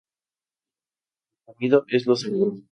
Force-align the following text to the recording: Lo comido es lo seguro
Lo 1.45 1.53
comido 1.53 1.85
es 1.89 2.07
lo 2.07 2.15
seguro 2.15 2.55